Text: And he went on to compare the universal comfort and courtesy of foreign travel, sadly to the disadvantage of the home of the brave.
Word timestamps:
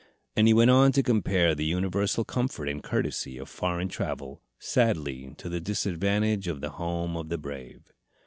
And 0.35 0.47
he 0.47 0.53
went 0.55 0.71
on 0.71 0.91
to 0.93 1.03
compare 1.03 1.53
the 1.53 1.63
universal 1.63 2.25
comfort 2.25 2.67
and 2.67 2.81
courtesy 2.81 3.37
of 3.37 3.47
foreign 3.49 3.87
travel, 3.87 4.41
sadly 4.57 5.35
to 5.37 5.47
the 5.47 5.59
disadvantage 5.61 6.47
of 6.47 6.59
the 6.59 6.71
home 6.71 7.15
of 7.15 7.29
the 7.29 7.37
brave. 7.37 7.93